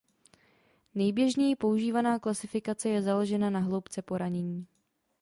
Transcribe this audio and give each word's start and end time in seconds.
Nejběžněji 0.95 1.55
používaná 1.55 2.19
klasifikace 2.19 2.89
je 2.89 3.01
založena 3.01 3.49
na 3.49 3.59
hloubce 3.59 4.01
poranění. 4.01 4.67